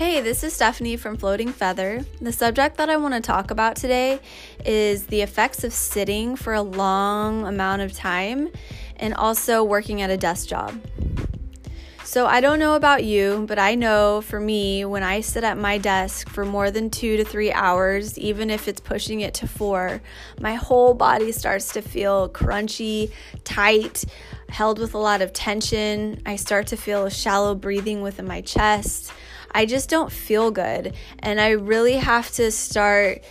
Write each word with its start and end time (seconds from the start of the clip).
Hey, 0.00 0.22
this 0.22 0.42
is 0.42 0.54
Stephanie 0.54 0.96
from 0.96 1.18
Floating 1.18 1.52
Feather. 1.52 2.06
The 2.22 2.32
subject 2.32 2.78
that 2.78 2.88
I 2.88 2.96
want 2.96 3.12
to 3.12 3.20
talk 3.20 3.50
about 3.50 3.76
today 3.76 4.18
is 4.64 5.06
the 5.08 5.20
effects 5.20 5.62
of 5.62 5.74
sitting 5.74 6.36
for 6.36 6.54
a 6.54 6.62
long 6.62 7.46
amount 7.46 7.82
of 7.82 7.92
time 7.92 8.48
and 8.96 9.12
also 9.12 9.62
working 9.62 10.00
at 10.00 10.08
a 10.08 10.16
desk 10.16 10.48
job. 10.48 10.80
So, 12.02 12.26
I 12.26 12.40
don't 12.40 12.58
know 12.58 12.76
about 12.76 13.04
you, 13.04 13.44
but 13.46 13.58
I 13.58 13.74
know 13.74 14.22
for 14.22 14.40
me, 14.40 14.86
when 14.86 15.02
I 15.02 15.20
sit 15.20 15.44
at 15.44 15.58
my 15.58 15.76
desk 15.76 16.30
for 16.30 16.46
more 16.46 16.70
than 16.70 16.88
two 16.88 17.18
to 17.18 17.24
three 17.24 17.52
hours, 17.52 18.18
even 18.18 18.48
if 18.48 18.68
it's 18.68 18.80
pushing 18.80 19.20
it 19.20 19.34
to 19.34 19.46
four, 19.46 20.00
my 20.40 20.54
whole 20.54 20.94
body 20.94 21.30
starts 21.30 21.74
to 21.74 21.82
feel 21.82 22.30
crunchy, 22.30 23.12
tight, 23.44 24.06
held 24.48 24.78
with 24.78 24.94
a 24.94 24.98
lot 24.98 25.20
of 25.20 25.34
tension. 25.34 26.22
I 26.24 26.36
start 26.36 26.68
to 26.68 26.78
feel 26.78 27.10
shallow 27.10 27.54
breathing 27.54 28.00
within 28.00 28.26
my 28.26 28.40
chest. 28.40 29.12
I 29.52 29.66
just 29.66 29.88
don't 29.88 30.12
feel 30.12 30.50
good. 30.50 30.94
And 31.18 31.40
I 31.40 31.50
really 31.50 31.96
have 31.96 32.30
to 32.32 32.50
start 32.50 33.22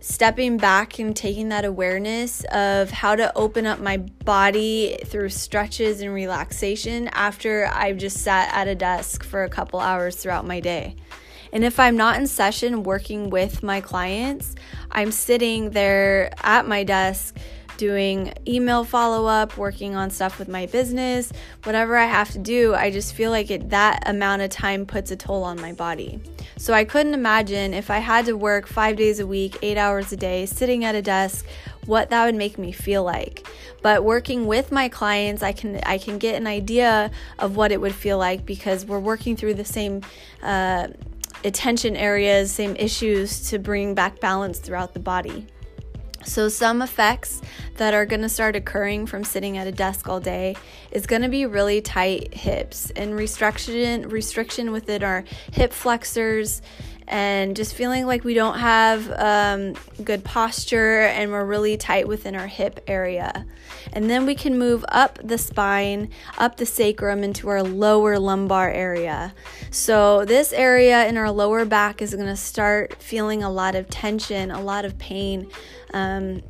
stepping 0.00 0.58
back 0.58 0.98
and 0.98 1.16
taking 1.16 1.48
that 1.48 1.64
awareness 1.64 2.44
of 2.52 2.90
how 2.90 3.16
to 3.16 3.34
open 3.34 3.64
up 3.64 3.80
my 3.80 3.96
body 3.96 4.98
through 5.06 5.30
stretches 5.30 6.02
and 6.02 6.12
relaxation 6.12 7.08
after 7.08 7.70
I've 7.72 7.96
just 7.96 8.18
sat 8.18 8.54
at 8.54 8.68
a 8.68 8.74
desk 8.74 9.24
for 9.24 9.44
a 9.44 9.48
couple 9.48 9.80
hours 9.80 10.16
throughout 10.16 10.46
my 10.46 10.60
day. 10.60 10.96
And 11.54 11.64
if 11.64 11.80
I'm 11.80 11.96
not 11.96 12.18
in 12.18 12.26
session 12.26 12.82
working 12.82 13.30
with 13.30 13.62
my 13.62 13.80
clients, 13.80 14.54
I'm 14.90 15.10
sitting 15.10 15.70
there 15.70 16.34
at 16.42 16.66
my 16.66 16.84
desk 16.84 17.36
doing 17.76 18.32
email 18.46 18.84
follow 18.84 19.26
up, 19.26 19.56
working 19.56 19.94
on 19.94 20.10
stuff 20.10 20.38
with 20.38 20.48
my 20.48 20.66
business, 20.66 21.32
whatever 21.64 21.96
I 21.96 22.06
have 22.06 22.30
to 22.32 22.38
do, 22.38 22.74
I 22.74 22.90
just 22.90 23.14
feel 23.14 23.30
like 23.30 23.50
it, 23.50 23.70
that 23.70 24.08
amount 24.08 24.42
of 24.42 24.50
time 24.50 24.86
puts 24.86 25.10
a 25.10 25.16
toll 25.16 25.44
on 25.44 25.60
my 25.60 25.72
body. 25.72 26.20
So 26.56 26.72
I 26.72 26.84
couldn't 26.84 27.14
imagine 27.14 27.74
if 27.74 27.90
I 27.90 27.98
had 27.98 28.26
to 28.26 28.36
work 28.36 28.66
five 28.66 28.96
days 28.96 29.20
a 29.20 29.26
week, 29.26 29.58
eight 29.62 29.76
hours 29.76 30.12
a 30.12 30.16
day, 30.16 30.46
sitting 30.46 30.84
at 30.84 30.94
a 30.94 31.02
desk, 31.02 31.46
what 31.86 32.10
that 32.10 32.24
would 32.24 32.34
make 32.34 32.58
me 32.58 32.72
feel 32.72 33.04
like. 33.04 33.46
But 33.82 34.04
working 34.04 34.46
with 34.46 34.72
my 34.72 34.88
clients, 34.88 35.42
I 35.42 35.52
can 35.52 35.80
I 35.84 35.98
can 35.98 36.18
get 36.18 36.36
an 36.36 36.46
idea 36.46 37.10
of 37.38 37.56
what 37.56 37.72
it 37.72 37.80
would 37.80 37.94
feel 37.94 38.16
like 38.16 38.46
because 38.46 38.86
we're 38.86 39.00
working 39.00 39.36
through 39.36 39.54
the 39.54 39.64
same. 39.64 40.02
Uh, 40.42 40.88
attention 41.44 41.94
areas, 41.94 42.50
same 42.50 42.74
issues 42.76 43.50
to 43.50 43.58
bring 43.58 43.94
back 43.94 44.18
balance 44.18 44.58
throughout 44.58 44.94
the 44.94 45.00
body. 45.00 45.46
So, 46.26 46.48
some 46.48 46.82
effects 46.82 47.40
that 47.76 47.94
are 47.94 48.06
going 48.06 48.22
to 48.22 48.28
start 48.28 48.56
occurring 48.56 49.06
from 49.06 49.24
sitting 49.24 49.58
at 49.58 49.66
a 49.66 49.72
desk 49.72 50.08
all 50.08 50.20
day 50.20 50.56
is 50.94 51.06
going 51.06 51.22
to 51.22 51.28
be 51.28 51.44
really 51.44 51.80
tight 51.80 52.32
hips 52.32 52.90
and 52.96 53.14
restriction 53.16 54.08
restriction 54.08 54.72
within 54.72 55.02
our 55.02 55.24
hip 55.52 55.72
flexors 55.72 56.62
and 57.06 57.54
just 57.54 57.74
feeling 57.74 58.06
like 58.06 58.24
we 58.24 58.32
don't 58.32 58.58
have 58.58 59.12
um, 59.18 59.74
good 60.02 60.24
posture 60.24 61.02
and 61.02 61.30
we're 61.30 61.44
really 61.44 61.76
tight 61.76 62.08
within 62.08 62.34
our 62.34 62.46
hip 62.46 62.82
area. 62.86 63.44
And 63.92 64.08
then 64.08 64.24
we 64.24 64.34
can 64.34 64.58
move 64.58 64.84
up 64.88 65.18
the 65.22 65.36
spine, 65.36 66.08
up 66.38 66.56
the 66.56 66.66
sacrum 66.66 67.22
into 67.22 67.48
our 67.48 67.62
lower 67.62 68.18
lumbar 68.18 68.70
area. 68.70 69.34
So, 69.70 70.24
this 70.24 70.52
area 70.52 71.06
in 71.06 71.18
our 71.18 71.30
lower 71.30 71.64
back 71.64 72.00
is 72.00 72.14
going 72.14 72.26
to 72.26 72.36
start 72.36 72.94
feeling 73.02 73.42
a 73.42 73.50
lot 73.50 73.74
of 73.74 73.90
tension, 73.90 74.50
a 74.50 74.62
lot 74.62 74.84
of 74.84 74.98
pain 74.98 75.50
um, 75.92 76.42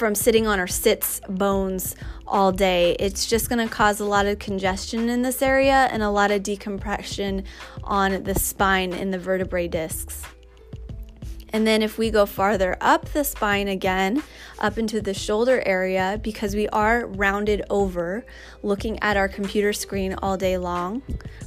from 0.00 0.14
sitting 0.14 0.46
on 0.46 0.58
our 0.58 0.66
sits 0.66 1.20
bones 1.28 1.94
all 2.26 2.52
day. 2.52 2.96
It's 2.98 3.26
just 3.26 3.50
going 3.50 3.68
to 3.68 3.70
cause 3.70 4.00
a 4.00 4.06
lot 4.06 4.24
of 4.24 4.38
congestion 4.38 5.10
in 5.10 5.20
this 5.20 5.42
area 5.42 5.90
and 5.92 6.02
a 6.02 6.08
lot 6.08 6.30
of 6.30 6.42
decompression 6.42 7.44
on 7.84 8.22
the 8.22 8.34
spine 8.34 8.94
and 8.94 9.12
the 9.12 9.18
vertebrae 9.18 9.68
discs. 9.68 10.22
And 11.52 11.66
then 11.66 11.82
if 11.82 11.98
we 11.98 12.10
go 12.10 12.26
farther 12.26 12.76
up 12.80 13.06
the 13.10 13.24
spine 13.24 13.68
again, 13.68 14.22
up 14.58 14.78
into 14.78 15.00
the 15.00 15.14
shoulder 15.14 15.62
area, 15.66 16.18
because 16.22 16.54
we 16.54 16.68
are 16.68 17.06
rounded 17.06 17.62
over 17.68 18.24
looking 18.62 18.98
at 19.02 19.16
our 19.16 19.28
computer 19.28 19.72
screen 19.72 20.14
all 20.14 20.36
day 20.36 20.58
long, 20.58 21.02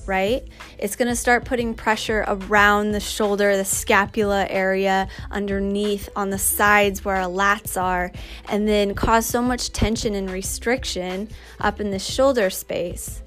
right? 0.06 0.46
It's 0.78 0.96
gonna 0.96 1.16
start 1.16 1.46
putting 1.46 1.74
pressure 1.74 2.26
around 2.28 2.92
the 2.92 3.00
shoulder, 3.00 3.56
the 3.56 3.66
scapula 3.66 4.46
area, 4.50 5.08
underneath, 5.32 6.10
on 6.16 6.30
the 6.30 6.38
sides 6.38 7.06
where 7.06 7.16
our 7.16 7.30
lats 7.30 7.82
are, 7.82 8.12
and 8.50 8.68
then 8.68 8.96
cause 8.96 9.26
so 9.26 9.42
much 9.42 9.72
tension 9.72 10.16
and 10.16 10.30
restriction 10.30 11.30
up 11.60 11.80
in 11.80 11.92
the 11.92 12.00
shoulder 12.00 12.50
space 12.50 13.23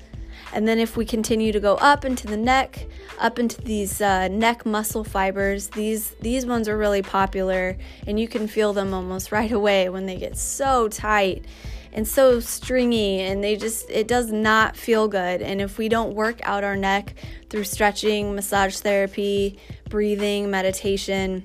and 0.56 0.66
then 0.66 0.78
if 0.78 0.96
we 0.96 1.04
continue 1.04 1.52
to 1.52 1.60
go 1.60 1.74
up 1.74 2.06
into 2.06 2.26
the 2.26 2.36
neck, 2.36 2.86
up 3.18 3.38
into 3.38 3.60
these 3.60 4.00
uh, 4.00 4.26
neck 4.28 4.64
muscle 4.64 5.04
fibers, 5.04 5.68
these 5.68 6.12
these 6.22 6.46
ones 6.46 6.66
are 6.66 6.78
really 6.78 7.02
popular, 7.02 7.76
and 8.06 8.18
you 8.18 8.26
can 8.26 8.48
feel 8.48 8.72
them 8.72 8.94
almost 8.94 9.30
right 9.30 9.52
away 9.52 9.90
when 9.90 10.06
they 10.06 10.16
get 10.16 10.34
so 10.38 10.88
tight 10.88 11.44
and 11.92 12.08
so 12.08 12.40
stringy 12.40 13.20
and 13.20 13.44
they 13.44 13.54
just 13.54 13.90
it 13.90 14.08
does 14.08 14.32
not 14.32 14.78
feel 14.78 15.08
good. 15.08 15.42
And 15.42 15.60
if 15.60 15.76
we 15.76 15.90
don't 15.90 16.14
work 16.14 16.40
out 16.42 16.64
our 16.64 16.76
neck 16.76 17.12
through 17.50 17.64
stretching 17.64 18.34
massage 18.34 18.78
therapy 18.78 19.58
breathing 19.90 20.50
meditation 20.50 21.44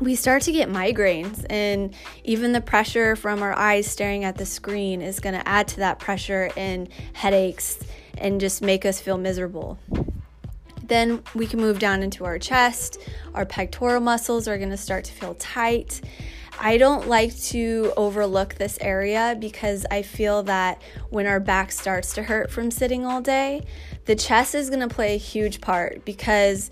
we 0.00 0.14
start 0.14 0.42
to 0.42 0.52
get 0.52 0.68
migraines. 0.68 1.44
And 1.50 1.92
even 2.22 2.52
the 2.52 2.60
pressure 2.60 3.16
from 3.16 3.42
our 3.42 3.52
eyes 3.52 3.88
staring 3.88 4.22
at 4.22 4.36
the 4.36 4.46
screen 4.46 5.02
is 5.02 5.18
going 5.18 5.34
to 5.34 5.46
add 5.48 5.66
to 5.68 5.76
that 5.78 5.98
pressure 5.98 6.50
and 6.56 6.88
headaches 7.14 7.80
and 8.20 8.40
just 8.40 8.62
make 8.62 8.84
us 8.84 9.00
feel 9.00 9.18
miserable. 9.18 9.78
Then 10.82 11.22
we 11.34 11.46
can 11.46 11.60
move 11.60 11.78
down 11.78 12.02
into 12.02 12.24
our 12.24 12.38
chest. 12.38 12.98
Our 13.34 13.44
pectoral 13.44 14.00
muscles 14.00 14.48
are 14.48 14.56
going 14.56 14.70
to 14.70 14.76
start 14.76 15.04
to 15.04 15.12
feel 15.12 15.34
tight. 15.34 16.00
I 16.60 16.76
don't 16.76 17.06
like 17.06 17.36
to 17.44 17.92
overlook 17.96 18.54
this 18.54 18.78
area 18.80 19.36
because 19.38 19.86
I 19.90 20.02
feel 20.02 20.42
that 20.44 20.82
when 21.10 21.26
our 21.26 21.38
back 21.38 21.70
starts 21.70 22.14
to 22.14 22.22
hurt 22.24 22.50
from 22.50 22.72
sitting 22.72 23.06
all 23.06 23.20
day, 23.20 23.64
the 24.06 24.16
chest 24.16 24.56
is 24.56 24.68
going 24.68 24.86
to 24.86 24.92
play 24.92 25.14
a 25.14 25.18
huge 25.18 25.60
part 25.60 26.04
because 26.04 26.68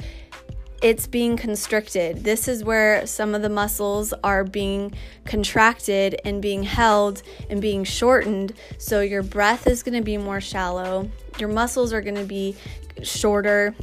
it's 0.82 1.06
being 1.06 1.36
constricted. 1.36 2.24
This 2.24 2.48
is 2.48 2.62
where 2.62 3.06
some 3.06 3.34
of 3.34 3.42
the 3.42 3.48
muscles 3.48 4.12
are 4.22 4.44
being 4.44 4.92
contracted 5.24 6.20
and 6.24 6.42
being 6.42 6.62
held 6.62 7.22
and 7.48 7.60
being 7.60 7.84
shortened. 7.84 8.52
So 8.78 9.00
your 9.00 9.22
breath 9.22 9.66
is 9.66 9.82
going 9.82 9.98
to 9.98 10.04
be 10.04 10.16
more 10.18 10.40
shallow, 10.40 11.10
your 11.38 11.48
muscles 11.48 11.92
are 11.92 12.00
going 12.00 12.16
to 12.16 12.24
be 12.24 12.56
shorter 13.02 13.74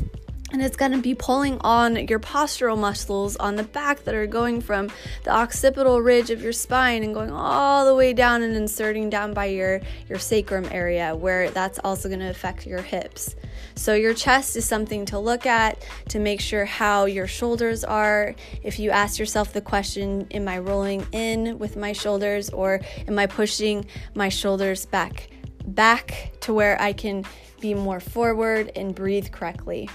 and 0.54 0.62
it's 0.62 0.78
going 0.78 0.92
to 0.92 1.00
be 1.00 1.16
pulling 1.16 1.58
on 1.62 2.08
your 2.08 2.20
postural 2.20 2.78
muscles 2.78 3.36
on 3.38 3.56
the 3.56 3.64
back 3.64 4.04
that 4.04 4.14
are 4.14 4.28
going 4.28 4.62
from 4.62 4.90
the 5.24 5.32
occipital 5.32 6.00
ridge 6.00 6.30
of 6.30 6.44
your 6.44 6.54
spine 6.54 7.04
and 7.04 7.14
going 7.16 7.32
all 7.32 7.86
the 7.88 7.96
way 7.96 8.14
down 8.14 8.44
and 8.44 8.56
inserting 8.56 9.10
down 9.10 9.34
by 9.34 9.46
your 9.46 9.82
your 10.08 10.20
sacrum 10.20 10.66
area 10.72 11.16
where 11.16 11.50
that's 11.50 11.80
also 11.84 12.08
going 12.08 12.20
to 12.20 12.30
affect 12.30 12.68
your 12.68 12.84
hips. 12.84 13.36
So 13.76 13.96
your 13.96 14.14
chest 14.14 14.56
is 14.56 14.64
something 14.64 15.06
to 15.08 15.18
look 15.18 15.48
at 15.48 15.84
to 16.10 16.20
make 16.20 16.40
sure 16.40 16.66
how 16.66 17.06
your 17.06 17.26
shoulders 17.26 17.84
are. 17.84 18.36
If 18.62 18.78
you 18.78 18.92
ask 18.92 19.18
yourself 19.18 19.54
the 19.54 19.62
question, 19.62 20.28
am 20.30 20.48
I 20.48 20.60
rolling 20.60 21.08
in 21.12 21.58
with 21.58 21.76
my 21.76 21.94
shoulders 21.94 22.52
or 22.52 22.80
am 23.08 23.18
I 23.18 23.26
pushing 23.26 23.88
my 24.14 24.30
shoulders 24.30 24.86
back 24.86 25.30
back 25.66 26.34
to 26.42 26.54
where 26.54 26.80
I 26.80 26.94
can 26.94 27.26
be 27.60 27.74
more 27.74 28.02
forward 28.02 28.72
and 28.76 28.94
breathe 28.94 29.32
correctly. 29.32 29.90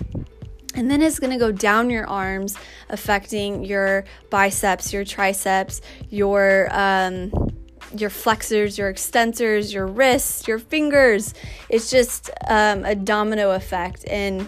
And 0.78 0.88
then 0.88 1.02
it's 1.02 1.18
going 1.18 1.32
to 1.32 1.38
go 1.38 1.50
down 1.50 1.90
your 1.90 2.06
arms, 2.06 2.56
affecting 2.88 3.64
your 3.64 4.04
biceps, 4.30 4.92
your 4.92 5.04
triceps, 5.04 5.80
your 6.08 6.68
um, 6.70 7.32
your 7.96 8.10
flexors, 8.10 8.78
your 8.78 8.92
extensors, 8.92 9.74
your 9.74 9.88
wrists, 9.88 10.46
your 10.46 10.60
fingers. 10.60 11.34
It's 11.68 11.90
just 11.90 12.30
um, 12.46 12.84
a 12.84 12.94
domino 12.94 13.50
effect. 13.52 14.04
And 14.08 14.46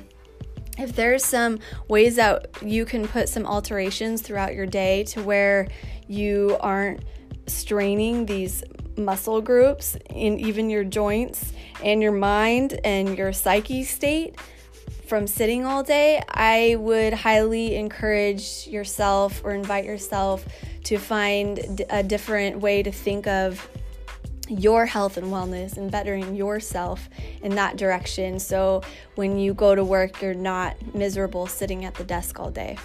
if 0.79 0.95
there's 0.95 1.25
some 1.25 1.59
ways 1.89 2.15
that 2.15 2.47
you 2.63 2.85
can 2.85 3.09
put 3.09 3.29
some 3.29 3.45
alterations 3.45 4.23
throughout 4.23 4.55
your 4.55 4.67
day 4.67 5.03
to 5.05 5.25
where 5.25 5.67
you 6.07 6.57
aren't 6.61 7.03
straining 7.49 8.27
these 8.27 8.63
muscle 8.97 9.41
groups 9.41 9.97
in 10.11 10.39
even 10.39 10.71
your 10.71 10.85
joints 10.85 11.53
and 11.83 12.01
your 12.01 12.13
mind 12.13 12.79
and 12.85 13.19
your 13.19 13.33
psyche 13.33 13.83
state 13.83 14.37
from 15.11 15.27
sitting 15.27 15.67
all 15.67 15.83
day, 15.83 16.23
I 16.29 16.77
would 16.79 17.13
highly 17.13 17.75
encourage 17.75 18.69
yourself 18.69 19.43
or 19.43 19.53
invite 19.55 19.85
yourself 19.85 20.47
to 20.85 20.99
find 20.99 21.83
a 21.91 22.01
different 22.01 22.61
way 22.61 22.85
to 22.85 22.93
think 22.93 23.27
of 23.27 23.69
your 24.49 24.87
health 24.87 25.17
and 25.17 25.27
wellness 25.27 25.77
and 25.77 25.91
bettering 25.91 26.37
yourself 26.37 27.09
in 27.43 27.57
that 27.57 27.77
direction. 27.77 28.39
So 28.39 28.83
when 29.17 29.37
you 29.37 29.53
go 29.53 29.75
to 29.75 29.83
work, 29.83 30.23
you're 30.23 30.33
not 30.33 30.77
miserable 30.95 31.49
sitting 31.49 31.85
at 31.85 31.97
the 31.97 32.05
desk 32.05 32.39
all 32.39 32.53
day. 32.53 32.79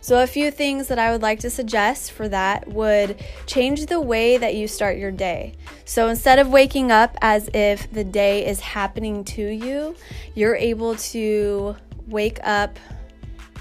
So, 0.00 0.20
a 0.20 0.26
few 0.26 0.50
things 0.50 0.88
that 0.88 0.98
I 0.98 1.12
would 1.12 1.22
like 1.22 1.38
to 1.40 1.50
suggest 1.50 2.10
for 2.10 2.28
that 2.28 2.66
would 2.66 3.22
change 3.46 3.86
the 3.86 4.00
way 4.00 4.36
that 4.36 4.56
you 4.56 4.66
start 4.66 4.96
your 4.96 5.12
day. 5.12 5.54
So, 5.84 6.08
instead 6.08 6.38
of 6.38 6.48
waking 6.48 6.90
up 6.90 7.16
as 7.20 7.48
if 7.52 7.90
the 7.92 8.04
day 8.04 8.46
is 8.46 8.60
happening 8.60 9.24
to 9.24 9.46
you, 9.46 9.96
you're 10.34 10.56
able 10.56 10.94
to 10.96 11.76
wake 12.06 12.38
up 12.44 12.78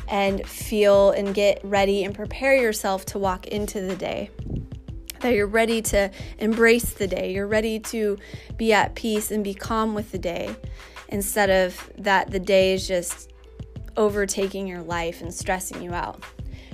and 0.07 0.45
feel 0.47 1.11
and 1.11 1.33
get 1.33 1.59
ready 1.63 2.03
and 2.03 2.13
prepare 2.13 2.55
yourself 2.55 3.05
to 3.05 3.19
walk 3.19 3.47
into 3.47 3.81
the 3.81 3.95
day. 3.95 4.29
That 5.21 5.33
you're 5.33 5.47
ready 5.47 5.81
to 5.83 6.11
embrace 6.39 6.93
the 6.93 7.07
day. 7.07 7.31
You're 7.31 7.47
ready 7.47 7.79
to 7.79 8.17
be 8.57 8.73
at 8.73 8.95
peace 8.95 9.31
and 9.31 9.43
be 9.43 9.53
calm 9.53 9.93
with 9.93 10.11
the 10.11 10.17
day 10.17 10.55
instead 11.09 11.49
of 11.49 11.91
that 11.97 12.31
the 12.31 12.39
day 12.39 12.73
is 12.73 12.87
just 12.87 13.31
overtaking 13.97 14.67
your 14.67 14.81
life 14.81 15.21
and 15.21 15.33
stressing 15.33 15.81
you 15.81 15.93
out. 15.93 16.23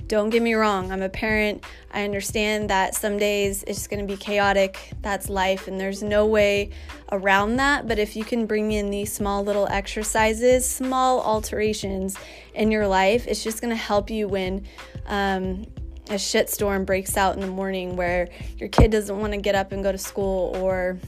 Don't 0.08 0.30
get 0.30 0.42
me 0.42 0.54
wrong, 0.54 0.90
I'm 0.90 1.02
a 1.02 1.10
parent. 1.10 1.62
I 1.92 2.04
understand 2.04 2.70
that 2.70 2.94
some 2.94 3.18
days 3.18 3.62
it's 3.66 3.86
going 3.86 4.00
to 4.00 4.10
be 4.10 4.16
chaotic. 4.16 4.92
That's 5.02 5.28
life, 5.28 5.68
and 5.68 5.78
there's 5.78 6.02
no 6.02 6.24
way 6.24 6.70
around 7.12 7.56
that. 7.56 7.86
But 7.86 7.98
if 7.98 8.16
you 8.16 8.24
can 8.24 8.46
bring 8.46 8.72
in 8.72 8.88
these 8.88 9.12
small 9.12 9.44
little 9.44 9.68
exercises, 9.68 10.66
small 10.66 11.20
alterations 11.20 12.16
in 12.54 12.70
your 12.70 12.86
life, 12.86 13.26
it's 13.26 13.44
just 13.44 13.60
going 13.60 13.68
to 13.68 13.76
help 13.76 14.08
you 14.08 14.28
when 14.28 14.66
um, 15.04 15.66
a 16.08 16.14
shitstorm 16.14 16.86
breaks 16.86 17.18
out 17.18 17.34
in 17.34 17.40
the 17.40 17.46
morning 17.46 17.94
where 17.94 18.30
your 18.56 18.70
kid 18.70 18.90
doesn't 18.90 19.20
want 19.20 19.34
to 19.34 19.38
get 19.38 19.54
up 19.54 19.72
and 19.72 19.82
go 19.82 19.92
to 19.92 19.98
school 19.98 20.56
or 20.56 20.98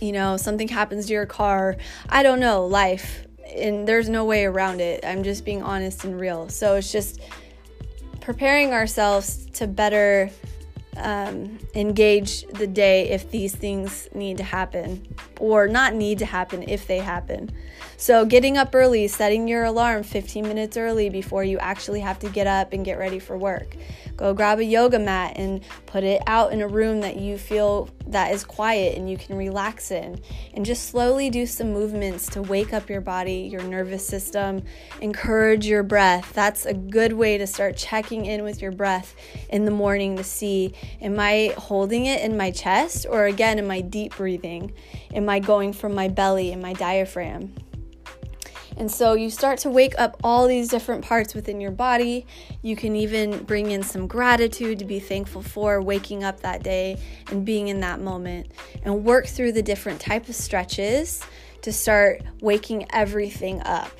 you 0.00 0.12
know 0.12 0.36
something 0.36 0.68
happens 0.68 1.06
to 1.06 1.12
your 1.12 1.26
car 1.26 1.76
i 2.08 2.22
don't 2.22 2.40
know 2.40 2.64
life 2.64 3.26
and 3.54 3.86
there's 3.86 4.08
no 4.08 4.24
way 4.24 4.46
around 4.46 4.80
it 4.80 5.04
i'm 5.04 5.22
just 5.22 5.44
being 5.44 5.62
honest 5.62 6.04
and 6.04 6.18
real 6.18 6.48
so 6.48 6.76
it's 6.76 6.90
just 6.90 7.20
preparing 8.24 8.72
ourselves 8.72 9.46
to 9.52 9.66
better 9.66 10.30
um, 10.96 11.58
engage 11.74 12.46
the 12.46 12.66
day 12.66 13.10
if 13.10 13.30
these 13.30 13.54
things 13.54 14.08
need 14.14 14.38
to 14.38 14.44
happen 14.44 15.06
or 15.40 15.66
not 15.66 15.94
need 15.94 16.18
to 16.20 16.26
happen 16.26 16.62
if 16.68 16.86
they 16.86 16.98
happen. 16.98 17.50
So, 17.96 18.24
getting 18.24 18.56
up 18.56 18.74
early, 18.74 19.06
setting 19.08 19.46
your 19.46 19.64
alarm 19.64 20.02
15 20.02 20.46
minutes 20.46 20.76
early 20.76 21.10
before 21.10 21.44
you 21.44 21.58
actually 21.58 22.00
have 22.00 22.18
to 22.20 22.28
get 22.28 22.46
up 22.46 22.72
and 22.72 22.84
get 22.84 22.98
ready 22.98 23.18
for 23.18 23.36
work. 23.36 23.76
Go 24.16 24.34
grab 24.34 24.58
a 24.58 24.64
yoga 24.64 24.98
mat 24.98 25.34
and 25.36 25.62
put 25.86 26.04
it 26.04 26.22
out 26.26 26.52
in 26.52 26.60
a 26.60 26.68
room 26.68 27.00
that 27.00 27.16
you 27.16 27.38
feel 27.38 27.88
that 28.08 28.32
is 28.32 28.44
quiet 28.44 28.96
and 28.96 29.10
you 29.10 29.16
can 29.16 29.36
relax 29.36 29.90
in. 29.90 30.20
And 30.52 30.64
just 30.64 30.88
slowly 30.88 31.30
do 31.30 31.46
some 31.46 31.72
movements 31.72 32.26
to 32.30 32.42
wake 32.42 32.72
up 32.72 32.88
your 32.88 33.00
body, 33.00 33.48
your 33.50 33.62
nervous 33.62 34.06
system, 34.06 34.62
encourage 35.00 35.66
your 35.66 35.82
breath. 35.82 36.32
That's 36.32 36.66
a 36.66 36.74
good 36.74 37.12
way 37.14 37.38
to 37.38 37.46
start 37.46 37.76
checking 37.76 38.26
in 38.26 38.42
with 38.42 38.60
your 38.60 38.72
breath 38.72 39.14
in 39.48 39.64
the 39.64 39.70
morning 39.70 40.16
to 40.16 40.24
see 40.24 40.74
am 41.00 41.18
I 41.18 41.54
holding 41.56 42.06
it 42.06 42.22
in 42.22 42.36
my 42.36 42.50
chest 42.50 43.06
or 43.08 43.26
again 43.26 43.58
am 43.58 43.70
I 43.70 43.80
deep 43.80 44.16
breathing? 44.16 44.72
Am 45.14 45.28
I 45.28 45.38
going 45.38 45.72
from 45.72 45.94
my 45.94 46.08
belly 46.08 46.52
and 46.52 46.60
my 46.60 46.72
diaphragm? 46.72 47.54
And 48.76 48.90
so 48.90 49.14
you 49.14 49.30
start 49.30 49.58
to 49.60 49.70
wake 49.70 49.94
up 49.98 50.16
all 50.24 50.46
these 50.46 50.68
different 50.68 51.04
parts 51.04 51.34
within 51.34 51.60
your 51.60 51.70
body. 51.70 52.26
You 52.62 52.76
can 52.76 52.96
even 52.96 53.44
bring 53.44 53.70
in 53.70 53.82
some 53.82 54.06
gratitude 54.06 54.78
to 54.80 54.84
be 54.84 54.98
thankful 54.98 55.42
for 55.42 55.80
waking 55.80 56.24
up 56.24 56.40
that 56.40 56.62
day 56.62 57.00
and 57.30 57.44
being 57.44 57.68
in 57.68 57.80
that 57.80 58.00
moment 58.00 58.52
and 58.82 59.04
work 59.04 59.26
through 59.26 59.52
the 59.52 59.62
different 59.62 60.00
type 60.00 60.28
of 60.28 60.34
stretches 60.34 61.24
to 61.62 61.72
start 61.72 62.22
waking 62.40 62.86
everything 62.92 63.62
up. 63.62 63.90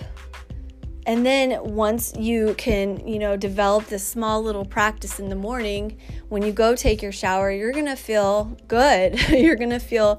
And 1.06 1.24
then 1.24 1.58
once 1.62 2.14
you 2.16 2.54
can, 2.56 3.06
you 3.06 3.18
know, 3.18 3.36
develop 3.36 3.86
this 3.86 4.06
small 4.06 4.42
little 4.42 4.64
practice 4.64 5.20
in 5.20 5.28
the 5.28 5.36
morning, 5.36 5.98
when 6.30 6.42
you 6.42 6.52
go 6.52 6.74
take 6.74 7.02
your 7.02 7.12
shower, 7.12 7.50
you're 7.50 7.72
going 7.72 7.84
to 7.86 7.96
feel 7.96 8.56
good. 8.68 9.20
you're 9.30 9.56
going 9.56 9.70
to 9.70 9.78
feel 9.78 10.18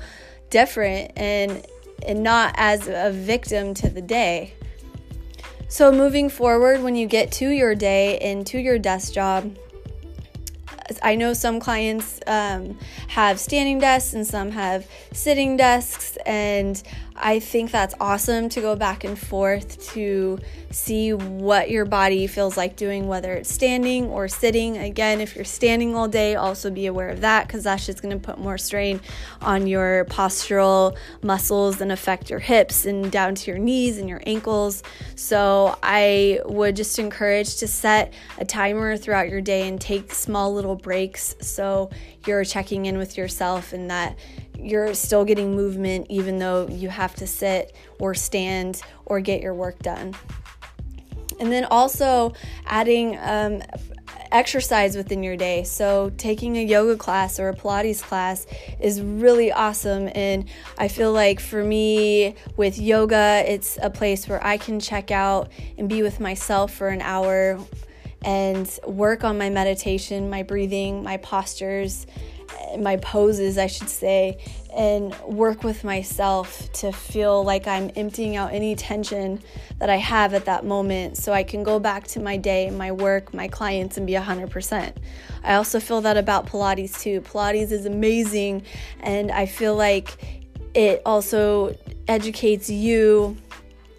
different 0.52 1.12
and 1.18 1.66
and 2.06 2.24
not 2.24 2.54
as 2.58 2.88
a 2.88 3.12
victim 3.12 3.74
to 3.76 3.90
the 3.90 4.02
day. 4.02 4.54
So, 5.68 5.92
moving 5.92 6.30
forward, 6.30 6.82
when 6.82 6.96
you 6.96 7.08
get 7.08 7.32
to 7.34 7.50
your 7.50 7.76
day 7.76 8.18
and 8.20 8.46
to 8.48 8.60
your 8.60 8.80
desk 8.80 9.14
job, 9.14 9.58
I 11.02 11.16
know 11.16 11.34
some 11.34 11.60
clients 11.60 12.20
um, 12.28 12.78
have 13.08 13.40
standing 13.40 13.80
desks 13.80 14.14
and 14.14 14.26
some 14.26 14.52
have 14.52 14.88
sitting 15.12 15.58
desks, 15.58 16.18
and 16.26 16.82
I 17.16 17.40
think 17.40 17.72
that's 17.72 17.96
awesome 18.00 18.50
to 18.50 18.62
go 18.62 18.76
back 18.76 19.04
and 19.04 19.18
forth 19.18 19.94
to 19.94 20.40
see 20.70 21.14
what 21.14 21.70
your 21.70 21.86
body 21.86 22.28
feels 22.28 22.58
like 22.58 22.76
doing, 22.76 23.08
whether 23.08 23.34
it's 23.34 23.52
standing 23.52 24.08
or 24.08 24.28
sitting. 24.28 24.78
Again, 24.78 25.22
if 25.22 25.36
you're 25.36 25.46
standing 25.46 25.96
all 25.96 26.10
day, 26.10 26.36
also 26.36 26.70
be 26.70 26.86
aware 26.88 27.10
of 27.10 27.22
that 27.22 27.48
because 27.48 27.64
that's 27.64 27.86
just 27.86 28.02
going 28.02 28.20
to 28.20 28.24
put 28.24 28.38
more 28.38 28.58
strain 28.58 29.00
on 29.42 29.66
your 29.66 30.06
postural 30.06 30.98
muscles 31.22 31.80
and 31.80 31.92
affect 31.92 32.30
your 32.30 32.40
hips 32.40 32.86
and 32.86 33.12
down 33.12 33.34
to 33.36 33.52
your 33.52 33.60
knees 33.60 33.98
and 33.98 34.10
your 34.10 34.22
ankles. 34.26 34.84
So, 35.16 35.78
I 35.82 36.42
would 36.46 36.76
just 36.76 37.00
encourage 37.00 37.56
to 37.58 37.68
set 37.68 38.14
a 38.38 38.46
timer 38.46 38.98
throughout 38.98 39.30
your 39.30 39.42
day 39.42 39.68
and 39.68 39.80
take 39.80 40.14
small 40.14 40.54
little 40.76 40.84
breaks 40.84 41.36
so 41.42 41.90
you're 42.26 42.44
checking 42.44 42.86
in 42.86 42.98
with 42.98 43.18
yourself 43.18 43.74
and 43.74 43.90
that 43.90 44.18
you're 44.58 44.94
still 44.94 45.26
getting 45.26 45.56
movement 45.56 46.08
even 46.10 46.40
though 46.40 46.68
you 46.68 46.90
have 46.90 47.16
to 47.16 47.28
sit 47.28 47.76
or 48.00 48.14
stand 48.14 48.82
or 49.06 49.20
get 49.20 49.42
your 49.42 49.54
work 49.54 49.78
done. 49.80 50.14
And 51.40 51.52
then 51.52 51.66
also 51.66 52.34
adding 52.66 53.18
um, 53.20 53.62
exercise 54.32 54.96
within 54.96 55.22
your 55.22 55.36
day. 55.36 55.66
So, 55.66 56.12
taking 56.18 56.56
a 56.56 56.64
yoga 56.64 56.96
class 56.96 57.42
or 57.42 57.50
a 57.50 57.54
Pilates 57.54 58.02
class 58.02 58.48
is 58.80 59.02
really 59.02 59.52
awesome. 59.52 60.10
And 60.16 60.50
I 60.78 60.88
feel 60.88 61.12
like 61.12 61.42
for 61.42 61.62
me, 61.62 62.36
with 62.56 62.80
yoga, 62.80 63.44
it's 63.46 63.78
a 63.82 63.90
place 63.90 64.30
where 64.30 64.42
I 64.46 64.58
can 64.58 64.80
check 64.80 65.12
out 65.12 65.52
and 65.78 65.90
be 65.90 66.02
with 66.02 66.22
myself 66.22 66.74
for 66.74 66.88
an 66.88 67.02
hour 67.02 67.60
and 68.26 68.68
work 68.86 69.24
on 69.24 69.38
my 69.38 69.50
meditation, 69.50 70.30
my 70.30 70.44
breathing, 70.44 71.04
my 71.04 71.18
postures, 71.18 72.08
my 72.80 72.98
poses, 72.98 73.58
I 73.58 73.68
should 73.68 73.90
say, 73.90 74.40
and 74.76 75.16
work 75.22 75.64
with 75.64 75.84
myself 75.84 76.72
to 76.74 76.92
feel 76.92 77.44
like 77.44 77.68
I'm 77.68 77.92
emptying 77.96 78.36
out 78.36 78.52
any 78.52 78.76
tension 78.76 79.42
that 79.80 79.90
I 79.90 79.98
have 79.98 80.34
at 80.34 80.46
that 80.46 80.66
moment 80.66 81.18
so 81.18 81.34
I 81.34 81.44
can 81.44 81.64
go 81.64 81.80
back 81.80 82.08
to 82.10 82.20
my 82.20 82.38
day, 82.38 82.70
my 82.72 82.92
work, 82.92 83.34
my 83.34 83.48
clients, 83.48 83.98
and 83.98 84.08
be 84.08 84.14
100%. 84.14 84.96
I 85.44 85.54
also 85.56 85.80
feel 85.80 86.02
that 86.02 86.18
about 86.18 86.48
Pilates 86.48 87.00
too. 87.00 87.22
Pilates 87.22 87.72
is 87.72 87.86
amazing, 87.86 88.64
and 89.02 89.32
I 89.32 89.46
feel 89.46 89.76
like 89.76 90.44
it 90.74 91.02
also 91.06 91.76
educates 92.08 92.70
you 92.70 93.38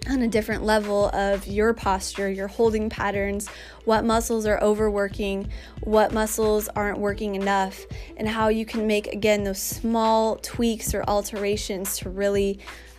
on 0.08 0.22
a 0.22 0.28
different 0.28 0.62
level 0.62 1.08
of 1.10 1.46
your 1.46 1.74
posture, 1.74 2.28
your 2.30 2.48
holding 2.48 2.88
patterns, 2.88 3.48
what 3.84 4.04
muscles 4.04 4.46
are 4.46 4.60
overworking, 4.62 5.50
what 5.82 6.12
muscles 6.12 6.68
aren't 6.76 6.98
working 6.98 7.34
enough, 7.34 7.84
and 8.16 8.28
how 8.28 8.48
you 8.48 8.64
can 8.64 8.86
make 8.86 9.08
again 9.08 9.44
those 9.44 9.60
small 9.60 10.36
tweaks 10.36 10.94
or 10.94 11.02
alterations 11.08 11.98
to 11.98 12.10
really 12.10 12.58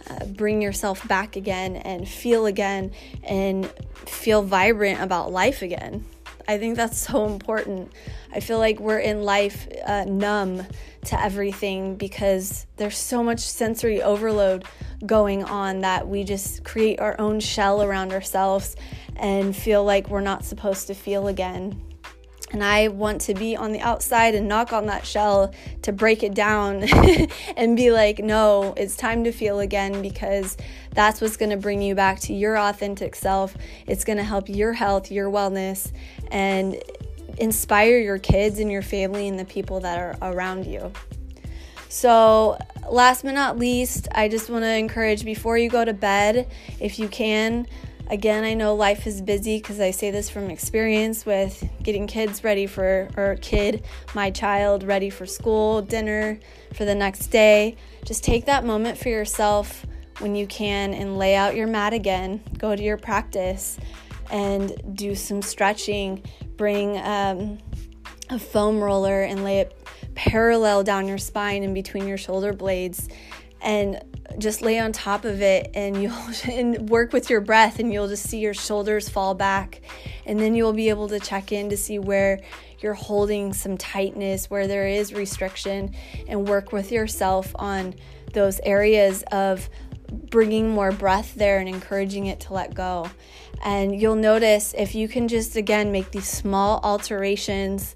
uh, 0.09 0.25
bring 0.25 0.61
yourself 0.61 1.07
back 1.07 1.35
again 1.35 1.75
and 1.77 2.07
feel 2.07 2.45
again 2.45 2.91
and 3.23 3.65
feel 4.05 4.41
vibrant 4.41 5.01
about 5.01 5.31
life 5.31 5.61
again. 5.61 6.05
I 6.47 6.57
think 6.57 6.77
that's 6.77 6.97
so 6.97 7.25
important. 7.25 7.91
I 8.31 8.39
feel 8.39 8.57
like 8.59 8.79
we're 8.79 8.99
in 8.99 9.23
life 9.23 9.67
uh, 9.85 10.05
numb 10.05 10.65
to 11.05 11.21
everything 11.21 11.95
because 11.95 12.65
there's 12.77 12.97
so 12.97 13.23
much 13.23 13.39
sensory 13.39 14.01
overload 14.01 14.65
going 15.05 15.43
on 15.43 15.81
that 15.81 16.07
we 16.07 16.23
just 16.23 16.63
create 16.63 16.99
our 16.99 17.19
own 17.19 17.39
shell 17.39 17.83
around 17.83 18.13
ourselves 18.13 18.75
and 19.15 19.55
feel 19.55 19.83
like 19.83 20.09
we're 20.09 20.21
not 20.21 20.45
supposed 20.45 20.87
to 20.87 20.93
feel 20.93 21.27
again. 21.27 21.81
And 22.51 22.63
I 22.63 22.87
want 22.87 23.21
to 23.21 23.33
be 23.33 23.57
on 23.57 23.73
the 23.73 23.81
outside 23.81 24.33
and 24.33 24.47
knock 24.47 24.71
on 24.71 24.85
that 24.85 25.05
shell 25.05 25.53
to 25.81 25.91
break 25.91 26.23
it 26.23 26.33
down 26.33 26.83
and 27.57 27.75
be 27.75 27.91
like, 27.91 28.19
no, 28.19 28.73
it's 28.77 28.95
time 28.95 29.25
to 29.25 29.33
feel 29.33 29.59
again 29.59 30.01
because 30.01 30.55
that's 30.93 31.19
what's 31.19 31.35
going 31.35 31.49
to 31.49 31.57
bring 31.57 31.81
you 31.81 31.93
back 31.93 32.19
to 32.21 32.33
your 32.33 32.57
authentic 32.57 33.15
self. 33.15 33.55
It's 33.85 34.05
going 34.05 34.17
to 34.17 34.23
help 34.23 34.47
your 34.47 34.71
health, 34.71 35.11
your 35.11 35.29
wellness, 35.29 35.91
and 36.31 36.81
inspire 37.37 37.99
your 37.99 38.17
kids 38.17 38.59
and 38.59 38.71
your 38.71 38.81
family 38.81 39.27
and 39.27 39.37
the 39.37 39.45
people 39.45 39.81
that 39.81 39.99
are 39.99 40.33
around 40.33 40.65
you. 40.65 40.91
So, 41.89 42.57
last 42.89 43.23
but 43.23 43.33
not 43.33 43.57
least, 43.57 44.07
I 44.13 44.27
just 44.27 44.49
want 44.49 44.63
to 44.63 44.75
encourage 44.75 45.23
before 45.23 45.57
you 45.57 45.69
go 45.69 45.85
to 45.85 45.93
bed, 45.93 46.49
if 46.79 46.99
you 46.99 47.07
can, 47.07 47.67
again, 48.09 48.43
I 48.43 48.53
know 48.53 48.75
life 48.75 49.07
is 49.07 49.21
busy 49.21 49.57
because 49.57 49.79
I 49.79 49.91
say 49.91 50.11
this 50.11 50.29
from 50.29 50.49
experience 50.49 51.25
with 51.25 51.67
getting 51.83 52.07
kids 52.07 52.43
ready 52.43 52.65
for, 52.65 53.09
or 53.17 53.37
kid, 53.41 53.85
my 54.13 54.31
child, 54.31 54.83
ready 54.83 55.09
for 55.09 55.25
school, 55.25 55.81
dinner 55.81 56.39
for 56.73 56.85
the 56.85 56.95
next 56.95 57.27
day. 57.27 57.75
Just 58.05 58.23
take 58.23 58.45
that 58.45 58.65
moment 58.65 58.97
for 58.97 59.09
yourself 59.09 59.85
when 60.19 60.35
you 60.35 60.47
can 60.47 60.93
and 60.93 61.17
lay 61.17 61.35
out 61.35 61.55
your 61.55 61.67
mat 61.67 61.93
again. 61.93 62.41
Go 62.57 62.75
to 62.75 62.81
your 62.81 62.97
practice 62.97 63.77
and 64.31 64.95
do 64.95 65.15
some 65.15 65.41
stretching. 65.41 66.23
Bring 66.55 66.97
um, 66.99 67.59
a 68.29 68.39
foam 68.39 68.79
roller 68.79 69.23
and 69.23 69.43
lay 69.43 69.59
it 69.59 69.73
parallel 70.15 70.83
down 70.83 71.07
your 71.07 71.19
spine 71.19 71.63
and 71.63 71.73
between 71.75 72.07
your 72.07 72.17
shoulder 72.17 72.51
blades 72.51 73.07
and 73.67 74.01
just 74.39 74.61
lay 74.61 74.79
on 74.79 74.93
top 74.93 75.25
of 75.25 75.41
it 75.41 75.69
and 75.73 76.01
you'll 76.01 76.13
and 76.49 76.89
work 76.89 77.11
with 77.11 77.29
your 77.29 77.41
breath 77.41 77.79
and 77.79 77.91
you'll 77.91 78.07
just 78.07 78.27
see 78.27 78.39
your 78.39 78.53
shoulders 78.53 79.09
fall 79.09 79.35
back. 79.35 79.81
And 80.25 80.39
then 80.39 80.55
you'll 80.55 80.73
be 80.73 80.89
able 80.89 81.09
to 81.09 81.19
check 81.19 81.51
in 81.51 81.69
to 81.69 81.77
see 81.77 81.99
where 81.99 82.39
you're 82.79 82.93
holding 82.93 83.53
some 83.53 83.77
tightness 83.77 84.49
where 84.49 84.67
there 84.67 84.87
is 84.87 85.13
restriction 85.13 85.93
and 86.27 86.47
work 86.47 86.71
with 86.71 86.91
yourself 86.91 87.51
on 87.55 87.93
those 88.33 88.59
areas 88.63 89.23
of 89.31 89.69
bringing 90.29 90.69
more 90.69 90.93
breath 90.93 91.35
there 91.35 91.59
and 91.59 91.67
encouraging 91.67 92.27
it 92.27 92.39
to 92.41 92.53
let 92.53 92.73
go. 92.73 93.09
And 93.63 93.99
you'll 93.99 94.15
notice 94.15 94.73
if 94.77 94.95
you 94.95 95.09
can 95.09 95.27
just 95.27 95.57
again 95.57 95.91
make 95.91 96.11
these 96.11 96.27
small 96.27 96.79
alterations 96.83 97.95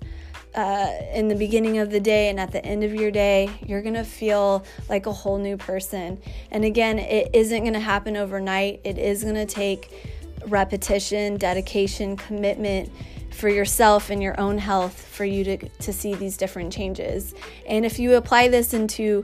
uh, 0.55 0.91
in 1.13 1.27
the 1.27 1.35
beginning 1.35 1.77
of 1.77 1.91
the 1.91 1.99
day 1.99 2.29
and 2.29 2.39
at 2.39 2.51
the 2.51 2.63
end 2.65 2.83
of 2.83 2.93
your 2.93 3.11
day, 3.11 3.49
you're 3.65 3.81
gonna 3.81 4.03
feel 4.03 4.65
like 4.89 5.05
a 5.05 5.13
whole 5.13 5.37
new 5.37 5.57
person. 5.57 6.21
And 6.51 6.65
again, 6.65 6.99
it 6.99 7.29
isn't 7.33 7.63
gonna 7.63 7.79
happen 7.79 8.17
overnight, 8.17 8.81
it 8.83 8.97
is 8.97 9.23
gonna 9.23 9.45
take 9.45 10.11
repetition, 10.47 11.37
dedication, 11.37 12.17
commitment 12.17 12.91
for 13.31 13.47
yourself 13.47 14.09
and 14.09 14.21
your 14.21 14.39
own 14.39 14.57
health 14.57 15.05
for 15.07 15.23
you 15.23 15.43
to, 15.43 15.57
to 15.57 15.93
see 15.93 16.15
these 16.15 16.35
different 16.35 16.73
changes. 16.73 17.33
And 17.67 17.85
if 17.85 17.97
you 17.99 18.15
apply 18.15 18.49
this 18.49 18.73
into 18.73 19.23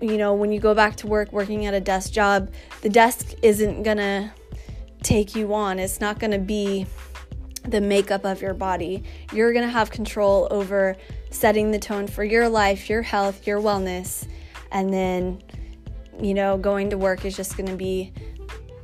you 0.00 0.18
know, 0.18 0.34
when 0.34 0.52
you 0.52 0.60
go 0.60 0.74
back 0.74 0.96
to 0.96 1.06
work 1.06 1.32
working 1.32 1.66
at 1.66 1.74
a 1.74 1.80
desk 1.80 2.12
job, 2.12 2.52
the 2.82 2.88
desk 2.88 3.34
isn't 3.42 3.82
gonna 3.82 4.32
take 5.02 5.34
you 5.34 5.54
on. 5.54 5.78
It's 5.78 6.00
not 6.00 6.18
gonna 6.18 6.38
be 6.38 6.86
the 7.64 7.80
makeup 7.80 8.24
of 8.24 8.42
your 8.42 8.54
body. 8.54 9.02
You're 9.32 9.52
going 9.52 9.64
to 9.64 9.70
have 9.70 9.90
control 9.90 10.48
over 10.50 10.96
setting 11.30 11.70
the 11.70 11.78
tone 11.78 12.06
for 12.06 12.24
your 12.24 12.48
life, 12.48 12.88
your 12.88 13.02
health, 13.02 13.46
your 13.46 13.60
wellness. 13.60 14.26
And 14.70 14.92
then, 14.92 15.42
you 16.20 16.34
know, 16.34 16.56
going 16.58 16.90
to 16.90 16.98
work 16.98 17.24
is 17.24 17.36
just 17.36 17.56
going 17.56 17.68
to 17.68 17.76
be 17.76 18.12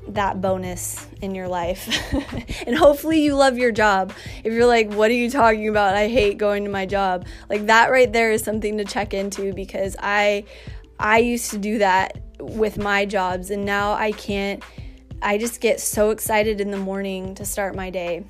that 0.09 0.41
bonus 0.41 1.07
in 1.21 1.35
your 1.35 1.49
life. 1.49 1.89
and 2.67 2.77
hopefully 2.77 3.21
you 3.21 3.37
love 3.37 3.59
your 3.59 3.73
job. 3.73 4.13
If 4.45 4.53
you're 4.53 4.67
like, 4.67 4.93
what 4.93 5.11
are 5.11 5.15
you 5.15 5.31
talking 5.31 5.69
about? 5.69 5.95
I 5.95 6.09
hate 6.09 6.39
going 6.39 6.65
to 6.65 6.71
my 6.71 6.87
job. 6.87 7.27
Like 7.49 7.67
that 7.67 7.91
right 7.91 8.13
there 8.13 8.33
is 8.33 8.43
something 8.43 8.79
to 8.79 8.85
check 8.85 9.15
into 9.15 9.53
because 9.53 9.97
I 9.99 10.45
I 10.99 11.19
used 11.19 11.51
to 11.53 11.59
do 11.59 11.79
that 11.79 12.19
with 12.39 12.79
my 12.79 13.07
jobs 13.07 13.51
and 13.51 13.65
now 13.65 13.93
I 13.93 14.13
can't 14.13 14.63
I 15.23 15.39
just 15.39 15.61
get 15.61 15.81
so 15.81 16.11
excited 16.11 16.61
in 16.61 16.71
the 16.71 16.79
morning 16.79 17.35
to 17.37 17.45
start 17.45 17.75
my 17.75 17.91
day. 17.91 18.25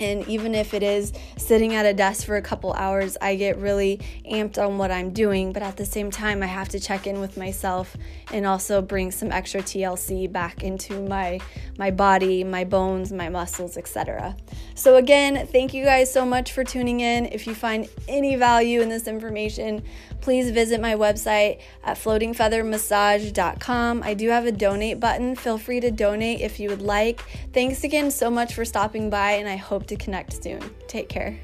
And 0.00 0.26
even 0.26 0.54
if 0.54 0.74
it 0.74 0.82
is 0.82 1.12
sitting 1.36 1.74
at 1.74 1.86
a 1.86 1.94
desk 1.94 2.26
for 2.26 2.36
a 2.36 2.42
couple 2.42 2.72
hours, 2.72 3.16
I 3.20 3.36
get 3.36 3.58
really 3.58 4.00
amped 4.24 4.58
on 4.58 4.78
what 4.78 4.90
I'm 4.90 5.12
doing. 5.12 5.52
But 5.52 5.62
at 5.62 5.76
the 5.76 5.84
same 5.84 6.10
time, 6.10 6.42
I 6.42 6.46
have 6.46 6.68
to 6.70 6.80
check 6.80 7.06
in 7.06 7.20
with 7.20 7.36
myself 7.36 7.96
and 8.32 8.46
also 8.46 8.82
bring 8.82 9.10
some 9.10 9.30
extra 9.30 9.60
TLC 9.60 10.30
back 10.30 10.62
into 10.62 11.06
my 11.06 11.40
my 11.78 11.90
body, 11.90 12.44
my 12.44 12.64
bones, 12.64 13.12
my 13.12 13.28
muscles, 13.28 13.76
etc. 13.76 14.36
So 14.74 14.96
again, 14.96 15.46
thank 15.46 15.74
you 15.74 15.84
guys 15.84 16.12
so 16.12 16.26
much 16.26 16.52
for 16.52 16.64
tuning 16.64 17.00
in. 17.00 17.26
If 17.26 17.46
you 17.46 17.54
find 17.54 17.88
any 18.08 18.36
value 18.36 18.80
in 18.80 18.88
this 18.88 19.06
information, 19.06 19.82
please 20.20 20.50
visit 20.50 20.80
my 20.80 20.94
website 20.94 21.60
at 21.84 21.96
floatingfeathermassage.com. 21.96 24.02
I 24.02 24.14
do 24.14 24.28
have 24.28 24.46
a 24.46 24.52
donate 24.52 25.00
button. 25.00 25.34
Feel 25.36 25.58
free 25.58 25.80
to 25.80 25.90
donate 25.90 26.40
if 26.40 26.60
you 26.60 26.70
would 26.70 26.82
like. 26.82 27.20
Thanks 27.52 27.84
again 27.84 28.10
so 28.10 28.30
much 28.30 28.54
for 28.54 28.64
stopping 28.64 29.10
by, 29.10 29.32
and 29.32 29.46
I 29.48 29.56
hope 29.56 29.86
to 29.90 29.96
connect 29.96 30.40
soon. 30.42 30.60
Take 30.86 31.08
care. 31.08 31.36